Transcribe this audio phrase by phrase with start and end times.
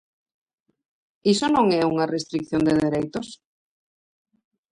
[1.33, 3.27] ¿Iso non é unha restrición de dereitos?